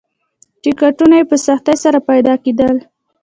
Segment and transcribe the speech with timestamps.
[0.61, 2.75] ټکټونه یې په سختۍ سره پیدا کېدل.